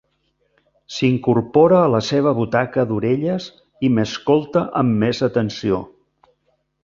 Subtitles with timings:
[0.93, 3.47] S'incorpora a la seva butaca d'orelles
[3.89, 5.83] i m'escolta amb més atenció.